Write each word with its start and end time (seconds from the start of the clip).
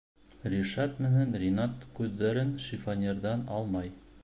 Ришат 0.53 0.95
менән 1.05 1.35
Ринат 1.43 1.85
күҙҙәрен 1.99 2.57
шифоньерҙан 2.69 3.45
алмай. 3.59 3.97